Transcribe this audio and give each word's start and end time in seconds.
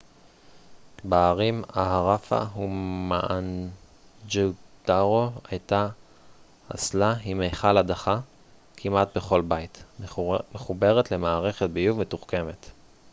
בערים 1.03 1.63
האראפה 1.73 2.39
ומואנג'ודארו 2.55 5.29
הייתה 5.49 5.87
אסלה 6.75 7.13
עם 7.23 7.37
מכל 7.39 7.77
הדחה 7.77 8.19
כמעט 8.77 9.17
בכל 9.17 9.41
בית 9.41 9.83
מחוברת 10.55 11.11
למערכת 11.11 11.69
ביוב 11.69 11.99
מתוחכמת 11.99 12.71